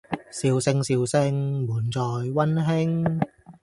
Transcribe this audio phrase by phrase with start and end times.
[0.31, 3.21] 笑聲笑聲，滿載溫馨